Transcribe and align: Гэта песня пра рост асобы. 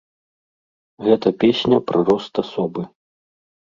Гэта 1.09 1.27
песня 1.45 1.77
пра 1.93 1.99
рост 2.11 2.33
асобы. 2.47 2.81